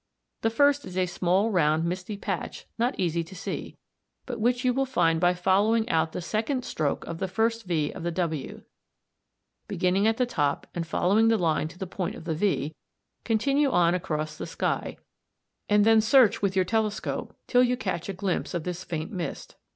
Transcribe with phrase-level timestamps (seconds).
[0.41, 3.77] The first is a small round misty patch not easy to see,
[4.25, 7.91] but which you will find by following out the second stroke of the first V
[7.91, 8.63] of the W.
[9.67, 12.73] Beginning at the top, and following the line to the point of the V,
[13.25, 14.97] continue on across the sky,
[15.69, 19.11] and then search with your telescope till you catch a glimpse of this faint mist
[19.11, 19.27] (c, Fig.
[19.27, 19.59] 58; star cluster, Fig.
[19.59, 19.61] 61).